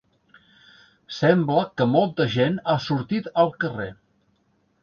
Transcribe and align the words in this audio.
Sembla 1.17 1.67
que 1.81 1.87
molta 1.97 2.27
gent 2.39 2.57
ha 2.75 2.79
sortit 2.89 3.33
al 3.45 3.55
carrer. 3.65 3.91